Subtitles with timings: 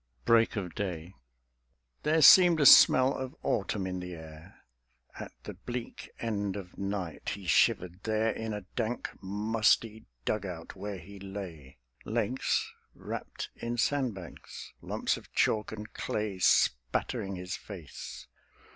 [0.25, 1.13] BREAK OF DAY
[2.01, 4.63] There seemed a smell of autumn in the air
[5.19, 10.75] At the bleak end of night; he shivered there In a dank, musty dug out
[10.75, 17.55] where he lay, Legs wrapped in sand bags, lumps of chalk and clay Spattering his
[17.55, 18.25] face.